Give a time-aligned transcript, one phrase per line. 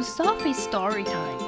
[0.00, 1.38] to Sophie's story time.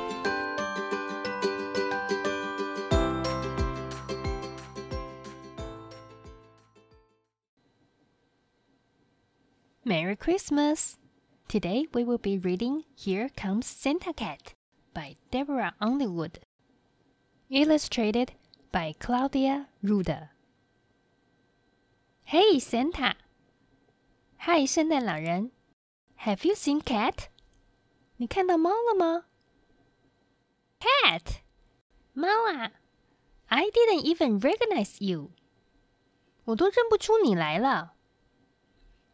[9.87, 10.99] Merry Christmas!
[11.49, 14.53] Today we will be reading Here Comes Santa Cat
[14.93, 16.41] by Deborah Underwood,
[17.49, 18.33] illustrated
[18.71, 20.31] by Claudia Rueda.
[22.25, 23.15] Hey Santa!
[24.41, 25.53] Hi, 圣诞老人。
[26.27, 27.32] Have you seen cat?
[28.23, 29.25] 你看到猫了吗
[30.79, 31.41] ？Cat，
[32.13, 32.71] 猫啊
[33.49, 35.33] ！I didn't even recognize you。
[36.45, 37.95] 我都认不出你来了。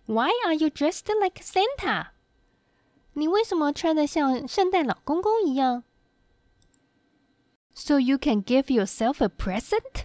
[0.05, 2.09] Why are you dressed like Santa？
[3.15, 5.85] 你为什么穿的像圣诞老公公一样
[7.73, 10.05] ？So you can give yourself a present？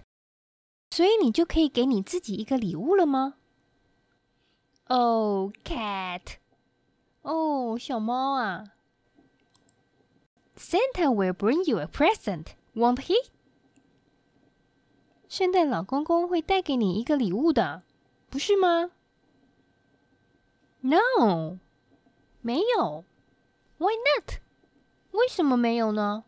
[0.92, 3.34] 所以你就可以给你自己一个礼物了吗
[4.86, 6.36] ？Oh, cat！
[7.20, 8.70] 哦，小猫啊
[10.63, 13.29] ！Santa will bring you a present, won't he?
[15.27, 17.83] 圣诞老公公会带给你一个礼物的，
[18.29, 18.91] 不是吗？
[20.81, 21.59] No，
[22.41, 23.03] 没有。
[23.77, 24.39] Why not？
[25.11, 26.23] 为什么没有呢？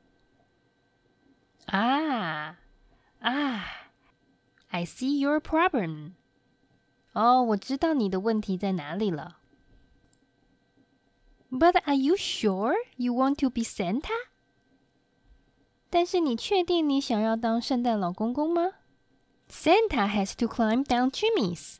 [1.65, 2.57] 啊
[3.21, 3.65] 啊！
[4.69, 6.11] I see your problem。
[7.13, 9.37] 哦，我知道你的问题在哪里了。
[11.55, 14.09] But are you sure you want to be Santa?
[15.89, 18.71] 但是你确定你想要当圣诞老公公吗？
[19.49, 21.77] Santa has to climb down chimneys.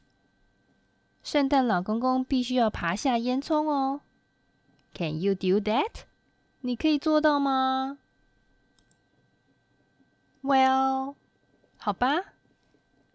[1.24, 4.02] 圣诞老公公必须要爬下烟囱哦。
[4.94, 6.04] Can you do that?
[6.60, 8.00] 你可以做到吗？
[10.44, 11.16] Well，
[11.78, 12.34] 好吧。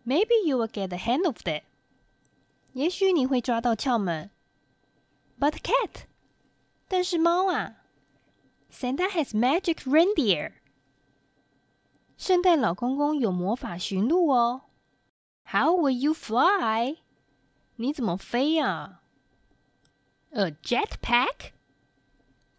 [0.06, 1.62] Maybe you will get the hang of that.
[2.72, 4.30] 也许你会抓到窍门。
[5.38, 6.06] But cat
[6.90, 7.82] 但是猫啊，
[8.70, 10.52] Santa has magic reindeer。
[12.16, 14.62] 圣诞老公公有魔法驯鹿哦。
[15.44, 16.98] How will you fly？
[17.76, 19.00] 你怎么飞呀？
[20.30, 21.52] A jetpack？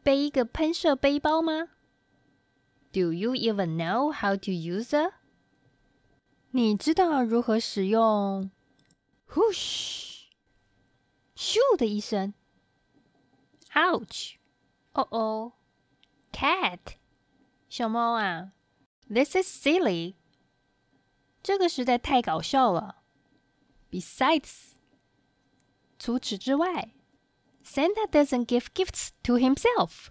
[0.04, 1.70] 背一个喷射背包吗？
[2.94, 5.14] Do you even know how to use it？
[6.52, 8.50] 你知道如何使用？
[9.30, 10.28] Whoosh！
[11.36, 12.34] 咻的一声。
[13.74, 14.38] Ouch!
[14.94, 15.54] Oh oh!
[16.32, 16.96] Cat!
[17.70, 18.54] 小猫啊，
[19.10, 20.16] This is silly.
[21.44, 23.04] 这个实在太搞笑了。
[23.90, 24.74] Besides，
[26.00, 26.90] 除此之外，
[27.64, 30.08] Santa doesn't give gifts to himself.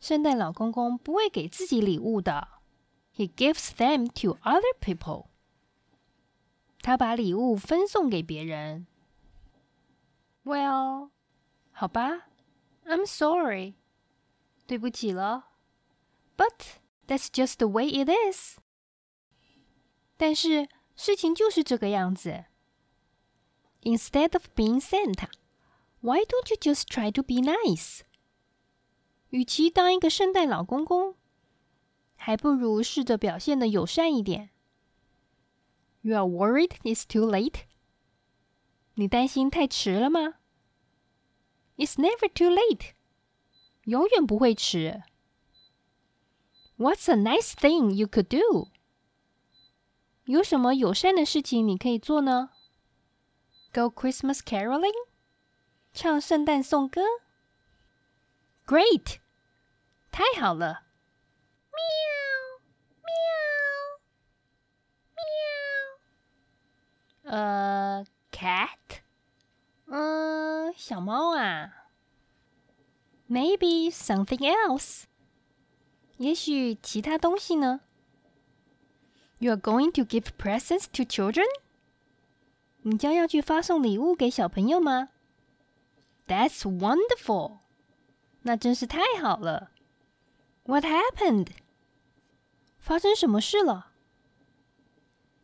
[0.00, 2.48] 圣诞老公公不会给自己礼物的。
[3.14, 5.26] He gives them to other people.
[6.80, 8.86] 他把礼物分送给别人。
[10.44, 11.10] Well，
[11.72, 12.28] 好吧。
[12.90, 13.74] I'm sorry，
[14.66, 15.48] 对不起了。
[16.36, 18.58] But that's just the way it is。
[20.16, 22.46] 但是事情就是这个样子。
[23.82, 25.28] Instead of being Santa,
[26.00, 28.00] why don't you just try to be nice？
[29.30, 31.16] 与其当一个圣诞老公公，
[32.16, 34.50] 还不如试着表现的友善一点。
[36.02, 37.64] You are worried it's too late？
[38.94, 40.36] 你担心太迟了吗
[41.80, 42.92] ？It's never too late.
[43.84, 45.02] 永远不会迟。
[46.76, 48.68] What's a nice thing you could do?
[50.24, 52.50] 有什么友善的事情你可以做呢？
[53.72, 55.06] Go Christmas caroling?
[55.92, 57.02] 唱圣诞颂歌？
[58.66, 59.20] Great!
[60.10, 60.82] 太好了！
[61.70, 61.78] 喵
[63.04, 63.12] 喵
[67.22, 67.32] 喵。
[67.32, 69.02] 呃，cat。
[69.90, 71.86] 嗯，小猫啊，
[73.28, 75.04] maybe something else，
[76.16, 77.80] 也许其他东西呢？
[79.38, 81.46] You are going to give presents to children？
[82.82, 85.10] 你将要去发送礼物给小朋友吗？
[86.26, 87.58] That's wonderful，
[88.42, 89.70] 那真是太好了。
[90.64, 91.48] What happened？
[92.78, 93.92] 发生什么事了？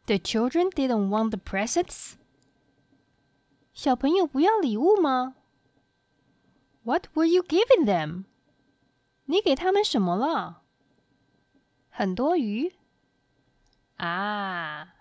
[0.06, 2.14] The children didn't want the presents。
[3.76, 5.36] 小朋友不要礼物吗？
[6.82, 8.24] What were you giving them？
[9.26, 10.62] 你给他们什么了？
[11.88, 12.74] 很多鱼。
[13.96, 14.94] 啊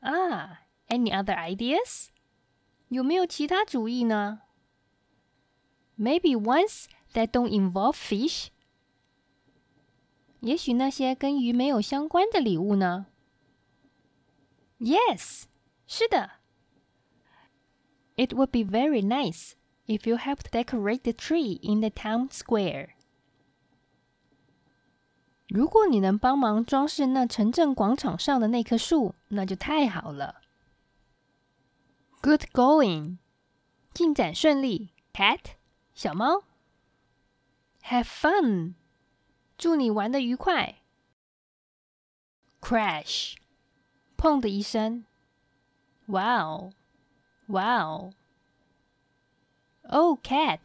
[0.00, 2.08] 啊，Any other ideas？
[2.88, 4.42] 有没有其他主意呢？
[5.98, 8.48] Maybe ones that don't involve fish。
[10.40, 13.06] 也许那些跟鱼没有相关的礼物呢？
[14.78, 15.44] Yes，
[15.86, 16.32] 是的。
[18.20, 19.52] It would be very nice
[19.86, 22.90] if you helped decorate the tree in the town square.
[25.48, 30.42] 如果你能帮忙装饰那城镇广场上的那棵树，那就太好了。
[32.20, 33.18] Good going，
[33.92, 34.90] 进展顺利。
[35.12, 35.40] Cat，
[35.94, 36.42] 小猫。
[37.84, 38.74] Have fun，
[39.56, 40.80] 祝你玩的愉快。
[42.60, 43.36] Crash，
[44.16, 45.04] 砰的一声。
[47.50, 50.60] Wow，wow。Oh cat，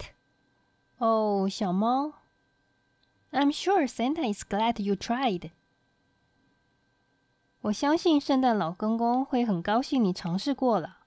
[0.98, 2.14] 哦小猫。
[3.32, 5.52] I'm sure Santa is glad you tried。
[7.62, 10.98] 我相信圣诞老公公会很高兴你尝试过了。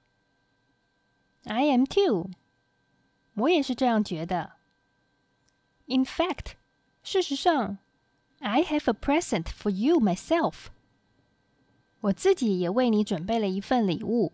[1.45, 2.31] I am too。
[3.35, 4.53] 我也是这样觉得。
[5.87, 6.53] In fact，
[7.03, 7.79] 事实上，
[8.39, 10.67] I have a present for you myself。
[12.01, 14.33] 我自己也为你准备了一份礼物。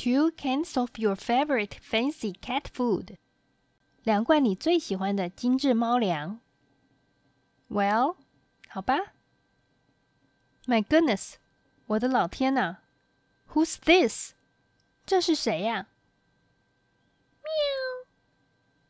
[0.00, 3.16] Two cans of your favorite fancy cat food。
[4.02, 6.40] 两罐你最喜欢的精致猫粮。
[7.68, 8.16] Well，
[8.68, 9.14] 好吧。
[10.66, 11.34] My goodness，
[11.86, 12.78] 我的老天呐！
[13.52, 14.34] Who's this？
[15.04, 15.88] 这是谁呀？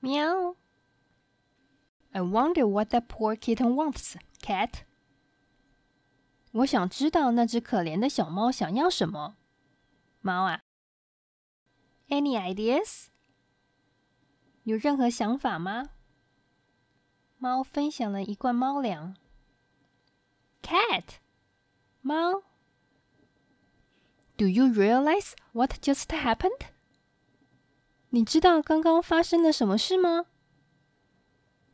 [0.01, 0.57] 喵喵。
[2.13, 4.81] I wonder what that poor kitten wants, cat.
[6.53, 9.37] 我想知道那只可怜的小猫想要什么。
[10.23, 10.63] 猫啊
[12.11, 13.07] ，Any ideas？
[14.65, 15.91] 有任何想法吗？
[17.39, 19.17] 猫分享了一罐猫粮。
[20.63, 21.05] Cat，
[22.01, 22.43] 猫，
[24.37, 26.71] Do you realize what just happened？
[28.11, 30.27] 你知道刚刚发生了什么事吗？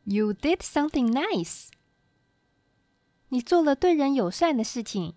[0.03, 1.69] You did something nice。
[3.29, 5.15] 你做了对人友善的事情。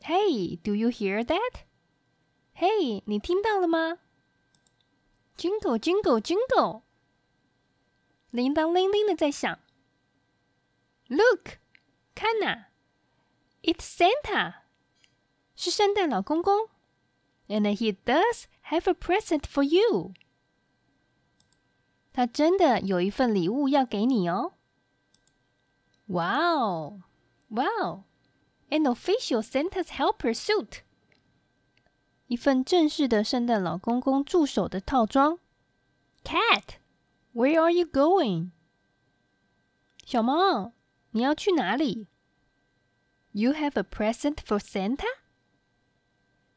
[0.00, 1.64] Hey，do you hear that？
[2.60, 3.98] 嘿，你听到了吗？
[5.36, 6.82] Jingle, jingle, jingle！
[8.30, 9.58] 铃铛铃铃的在响。
[11.08, 11.58] Look，
[12.14, 12.66] 看呐，
[13.62, 14.54] It's Santa，
[15.54, 16.68] 是圣诞老公公。
[17.48, 20.14] And he does have a present for you。
[22.12, 24.54] 他真的有一份礼物要给你哦。
[26.06, 27.02] Wow,
[27.48, 28.04] wow!
[28.70, 30.80] An official Santa's helper suit.
[32.30, 35.38] 一份正式的圣诞老公公助手的套装。
[36.24, 36.78] Cat,
[37.34, 38.50] where are you going?
[40.04, 40.72] 小猫，
[41.10, 42.08] 你要去哪里？
[43.32, 45.04] You have a present for Santa?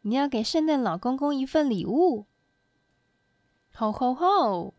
[0.02, 2.26] 你要给圣诞老公公一份礼物。
[3.76, 4.74] Ho ho ho!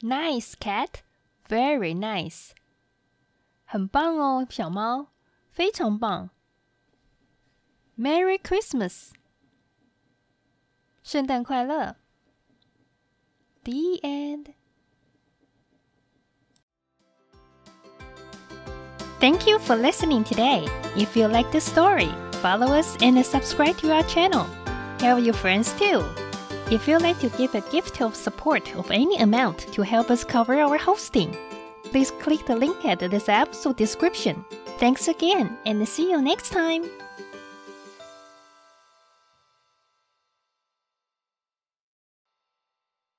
[0.00, 1.00] Nice cat,
[1.48, 2.50] very nice.
[3.64, 5.08] 很棒哦，小猫，
[5.50, 6.30] 非常棒。
[7.96, 9.12] Merry Christmas!
[11.08, 11.96] 圣诞快乐！
[13.64, 14.54] The end.
[19.20, 20.66] Thank you for listening today.
[20.96, 22.10] If you like the story,
[22.42, 24.46] follow us and subscribe to our channel.
[24.98, 26.04] Tell your friends too.
[26.70, 30.24] If you'd like to give a gift of support of any amount to help us
[30.24, 31.34] cover our hosting,
[31.84, 34.44] please click the link at this episode description.
[34.78, 36.84] Thanks again and see you next time.